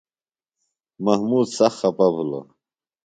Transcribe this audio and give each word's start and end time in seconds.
محمود 1.05 1.47
سخت 1.57 1.77
خپہ 1.81 2.07
بِھلوۡ۔ 2.13 2.45